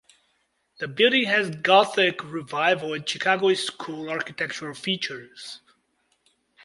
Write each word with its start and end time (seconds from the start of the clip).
The 0.79 0.87
building 0.87 1.25
has 1.25 1.51
Gothic 1.55 2.23
Revival 2.23 2.95
and 2.95 3.07
Chicago 3.07 3.53
School 3.53 4.09
architectural 4.09 4.73
features. 4.73 5.61